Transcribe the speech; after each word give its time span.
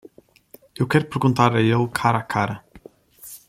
Eu 0.79 0.87
quero 0.87 1.05
perguntar 1.05 1.55
a 1.55 1.61
ele 1.61 1.75
cara 1.93 2.17
a 2.17 2.23
cara. 2.23 2.65